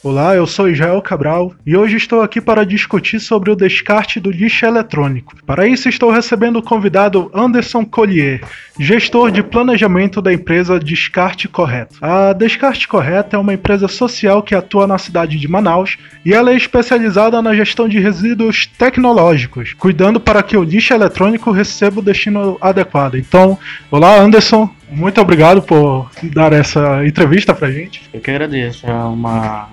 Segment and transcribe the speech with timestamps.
[0.00, 4.30] Olá, eu sou Israel Cabral e hoje estou aqui para discutir sobre o descarte do
[4.30, 5.34] lixo eletrônico.
[5.44, 8.40] Para isso, estou recebendo o convidado Anderson Collier,
[8.78, 11.96] gestor de planejamento da empresa Descarte Correto.
[12.00, 16.52] A Descarte Correto é uma empresa social que atua na cidade de Manaus e ela
[16.52, 22.04] é especializada na gestão de resíduos tecnológicos, cuidando para que o lixo eletrônico receba o
[22.04, 23.16] destino adequado.
[23.16, 23.58] Então,
[23.90, 28.02] olá Anderson, muito obrigado por dar essa entrevista pra gente.
[28.12, 29.22] Eu que agradeço, é um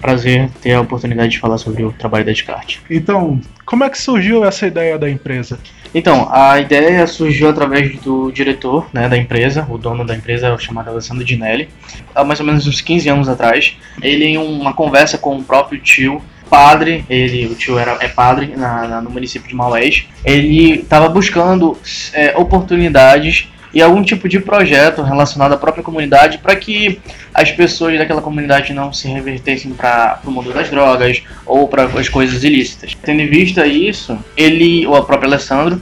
[0.00, 2.80] prazer ter a oportunidade de falar sobre o trabalho da Descarte.
[2.90, 5.58] Então, como é que surgiu essa ideia da empresa?
[5.94, 10.90] Então, a ideia surgiu através do diretor né, da empresa, o dono da empresa, chamado
[10.90, 11.68] Alessandro Dinelli,
[12.14, 13.76] há mais ou menos uns 15 anos atrás.
[14.02, 18.54] Ele, em uma conversa com o próprio tio, padre, ele, o tio era, é padre
[18.56, 21.76] na, na, no município de Maués, ele estava buscando
[22.12, 27.00] é, oportunidades e algum tipo de projeto relacionado à própria comunidade para que
[27.34, 32.08] as pessoas daquela comunidade não se revertessem para o mundo das drogas ou para as
[32.08, 32.96] coisas ilícitas.
[33.02, 35.80] Tendo em vista isso, ele, o próprio Alessandro,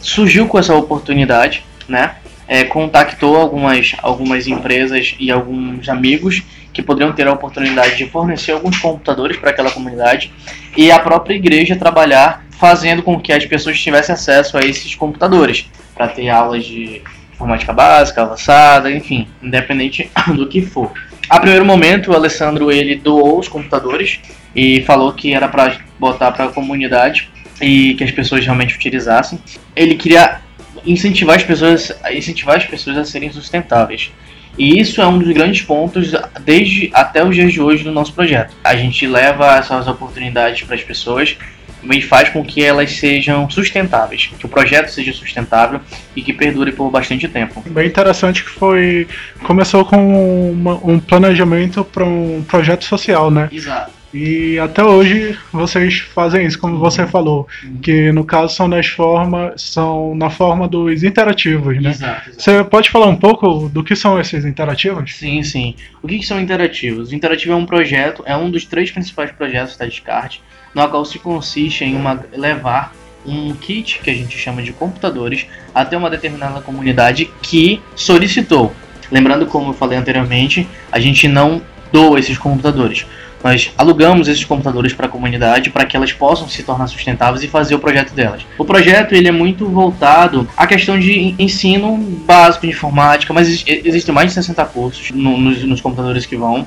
[0.00, 2.16] surgiu com essa oportunidade, né?
[2.46, 8.50] É, contactou algumas, algumas empresas e alguns amigos que poderiam ter a oportunidade de fornecer
[8.52, 10.32] alguns computadores para aquela comunidade
[10.76, 15.68] e a própria igreja trabalhar fazendo com que as pessoas tivessem acesso a esses computadores
[16.00, 20.90] para ter aulas de informática básica, avançada, enfim, independente do que for.
[21.28, 24.18] A primeiro momento, o Alessandro ele doou os computadores
[24.56, 27.28] e falou que era para botar para a comunidade
[27.60, 29.38] e que as pessoas realmente utilizassem.
[29.76, 30.40] Ele queria
[30.86, 34.10] incentivar as pessoas, incentivar as pessoas a serem sustentáveis.
[34.58, 38.14] E isso é um dos grandes pontos desde até os dias de hoje do nosso
[38.14, 38.54] projeto.
[38.64, 41.36] A gente leva essas oportunidades para as pessoas
[41.82, 45.80] e faz com que elas sejam sustentáveis, que o projeto seja sustentável
[46.14, 47.62] e que perdure por bastante tempo.
[47.66, 49.06] Bem interessante que foi
[49.42, 53.48] começou com uma, um planejamento para um projeto social, né?
[53.52, 53.99] Exato.
[54.12, 57.78] E até hoje vocês fazem isso, como você falou, uhum.
[57.80, 61.90] que no caso são nas formas, são na forma dos interativos, né?
[61.90, 62.42] Exato, exato.
[62.42, 65.14] Você pode falar um pouco do que são esses interativos?
[65.14, 65.76] Sim, sim.
[66.02, 67.10] O que, que são interativos?
[67.10, 70.42] O interativo é um projeto, é um dos três principais projetos da Descarte,
[70.74, 72.92] no qual se consiste em uma, levar
[73.24, 78.74] um kit que a gente chama de computadores até uma determinada comunidade que solicitou.
[79.10, 81.60] Lembrando, como eu falei anteriormente, a gente não
[81.92, 83.06] doa esses computadores.
[83.42, 87.48] Nós alugamos esses computadores para a comunidade para que elas possam se tornar sustentáveis e
[87.48, 88.46] fazer o projeto delas.
[88.58, 91.96] O projeto ele é muito voltado à questão de ensino
[92.26, 96.66] básico de informática, mas existem mais de 60 cursos no, nos, nos computadores que vão.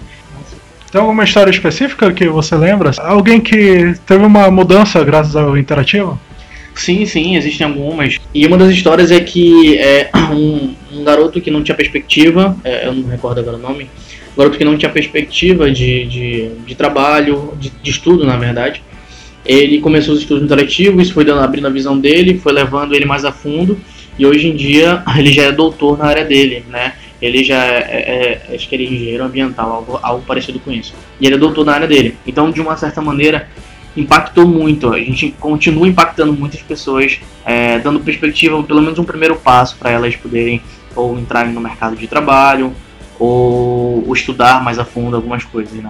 [0.91, 2.91] Tem alguma história específica que você lembra?
[2.99, 6.19] Alguém que teve uma mudança graças ao interativo?
[6.75, 8.19] Sim, sim, existem algumas.
[8.33, 12.87] E uma das histórias é que é, um, um garoto que não tinha perspectiva, é,
[12.87, 13.89] eu não recordo agora o nome,
[14.35, 18.81] garoto que não tinha perspectiva de, de, de trabalho, de, de, estudo, na verdade.
[19.45, 23.05] Ele começou os estudos interativos, isso foi dando, abrindo a visão dele, foi levando ele
[23.05, 23.77] mais a fundo,
[24.17, 26.93] e hoje em dia ele já é doutor na área dele, né?
[27.21, 30.71] Ele já é, é, é acho que ele é engenheiro ambiental, algo, algo parecido com
[30.71, 30.93] isso.
[31.21, 32.17] E ele é doutor na área dele.
[32.27, 33.47] Então, de uma certa maneira,
[33.95, 34.93] impactou muito.
[34.93, 39.91] A gente continua impactando muitas pessoas, é, dando perspectiva, pelo menos um primeiro passo para
[39.91, 40.61] elas poderem
[40.95, 42.73] ou entrarem no mercado de trabalho,
[43.19, 45.89] ou, ou estudar mais a fundo algumas coisas, né?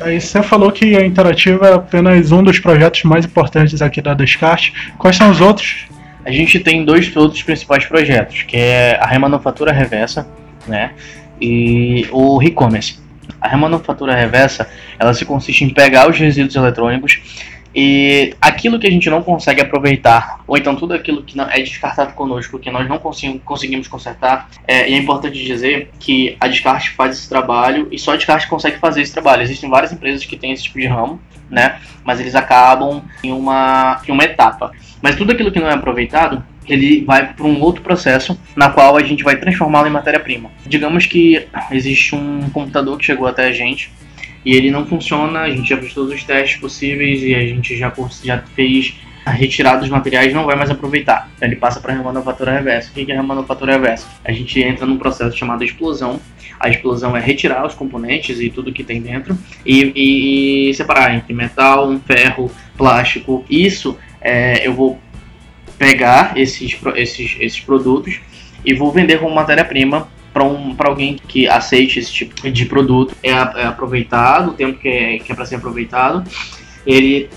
[0.00, 4.12] Aí você falou que a Interativa é apenas um dos projetos mais importantes aqui da
[4.12, 4.74] Descarte.
[4.98, 5.86] Quais são os outros?
[6.24, 10.28] A gente tem dois outros principais projetos, que é a Remanufatura Reversa,
[10.68, 10.92] né,
[11.40, 12.98] e o Recommerce.
[13.40, 14.68] A remanufatura reversa,
[14.98, 17.20] ela se consiste em pegar os resíduos eletrônicos
[17.74, 22.14] e aquilo que a gente não consegue aproveitar, ou então tudo aquilo que é descartado
[22.14, 27.28] conosco, que nós não conseguimos consertar, é, é importante dizer que a Descarte faz esse
[27.28, 29.42] trabalho e só a Descarte consegue fazer esse trabalho.
[29.42, 31.78] Existem várias empresas que têm esse tipo de ramo, né?
[32.02, 34.72] Mas eles acabam em uma, em uma etapa.
[35.00, 38.96] Mas tudo aquilo que não é aproveitado, ele vai para um outro processo na qual
[38.96, 40.50] a gente vai transformá-lo em matéria-prima.
[40.66, 43.90] Digamos que existe um computador que chegou até a gente
[44.44, 47.76] e ele não funciona, a gente já fez todos os testes possíveis e a gente
[47.76, 48.94] já, já fez
[49.24, 51.30] a retirada dos materiais não vai mais aproveitar.
[51.36, 52.90] Então ele passa para a remanufatura reversa.
[52.90, 54.06] O que é remanufatura reversa?
[54.24, 56.20] A gente entra num processo chamado explosão.
[56.58, 61.14] A explosão é retirar os componentes e tudo que tem dentro e, e, e separar
[61.14, 63.44] entre metal, ferro, plástico.
[63.48, 64.98] Isso é, eu vou
[65.80, 68.20] pegar esses, esses, esses produtos
[68.62, 73.16] e vou vender como matéria-prima para um, alguém que aceite esse tipo de produto.
[73.22, 76.22] É, é aproveitado, o tempo que é, que é para ser aproveitado,
[76.86, 77.30] ele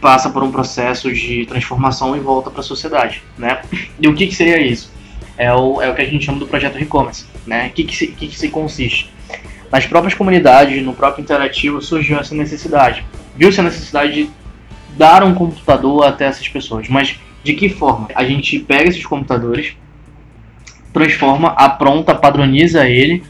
[0.00, 3.22] passa por um processo de transformação e volta para a sociedade.
[3.38, 3.62] Né?
[4.00, 4.92] E o que, que seria isso?
[5.38, 7.24] É o, é o que a gente chama do projeto e-commerce.
[7.46, 7.68] Né?
[7.68, 9.14] O que, que, se, que, que se consiste?
[9.70, 13.04] nas próprias comunidades, no próprio interativo, surgiu essa necessidade.
[13.36, 14.30] Viu-se a necessidade de
[14.96, 16.88] dar um computador até essas pessoas.
[16.88, 18.08] Mas de que forma?
[18.12, 19.76] A gente pega esses computadores,
[20.92, 23.22] transforma, apronta, padroniza ele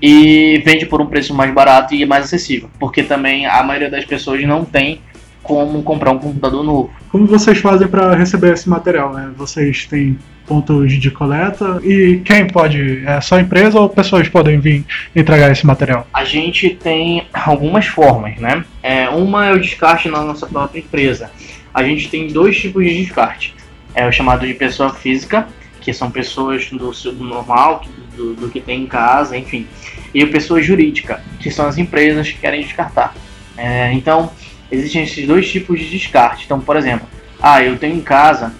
[0.00, 2.68] e vende por um preço mais barato e mais acessível.
[2.78, 5.00] Porque também a maioria das pessoas não tem
[5.42, 6.90] como comprar um computador novo.
[7.08, 9.14] Como vocês fazem para receber esse material?
[9.14, 9.30] Né?
[9.38, 13.04] Vocês têm pontos de coleta e quem pode?
[13.06, 16.06] É só a empresa ou pessoas podem vir entregar esse material?
[16.12, 18.64] A gente tem algumas formas, né?
[18.82, 21.30] É, uma é o descarte na nossa própria empresa.
[21.76, 23.54] A gente tem dois tipos de descarte.
[23.94, 25.46] É o chamado de pessoa física,
[25.78, 27.84] que são pessoas do, do normal,
[28.16, 29.66] do, do, que tem em casa, enfim.
[30.14, 33.14] E a pessoa jurídica, que são as empresas que querem descartar.
[33.58, 34.32] É, então,
[34.72, 36.46] existem esses dois tipos de descarte.
[36.46, 37.06] Então, por exemplo,
[37.42, 38.54] ah, eu tenho em casa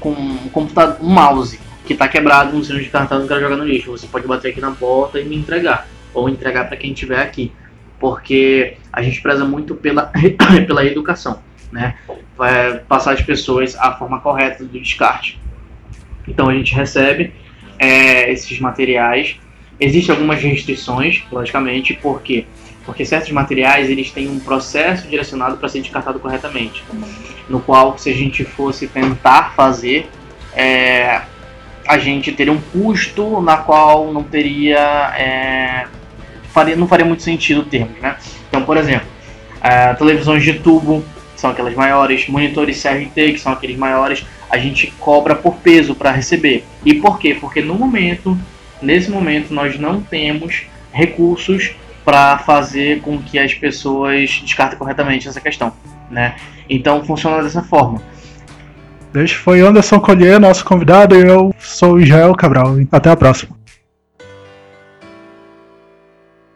[0.00, 3.66] com um computador, um mouse que está quebrado, não sendo descartado, não quero jogar no
[3.66, 3.90] lixo.
[3.90, 7.52] Você pode bater aqui na porta e me entregar, ou entregar para quem estiver aqui,
[8.00, 10.10] porque a gente preza muito pela,
[10.66, 11.96] pela educação, né?
[12.36, 15.40] Vai passar às pessoas a forma correta do descarte.
[16.26, 17.32] Então a gente recebe
[17.78, 19.36] é, esses materiais.
[19.78, 22.46] Existem algumas restrições, logicamente, porque
[22.86, 26.84] porque certos materiais eles têm um processo direcionado para ser descartado corretamente,
[27.48, 30.08] no qual se a gente fosse tentar fazer,
[30.54, 31.20] é,
[31.86, 34.78] a gente teria um custo na qual não teria,
[35.18, 35.86] é,
[36.52, 38.16] faria, não faria muito sentido termos, né?
[38.48, 39.08] Então, por exemplo,
[39.60, 41.04] é, televisões de tubo
[41.36, 46.10] são aquelas maiores, monitores CRT que são aqueles maiores, a gente cobra por peso para
[46.10, 46.64] receber.
[46.84, 47.36] E por quê?
[47.38, 48.36] Porque no momento,
[48.80, 51.74] nesse momento, nós não temos recursos
[52.04, 55.72] para fazer com que as pessoas descartem corretamente essa questão,
[56.10, 56.36] né?
[56.70, 58.00] Então funciona dessa forma.
[59.14, 62.76] Este foi Anderson Collier, nosso convidado, e eu sou Israel Cabral.
[62.92, 63.56] Até a próxima.